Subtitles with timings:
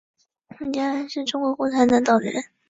[0.57, 2.33] 张敬安是中国共产党党员。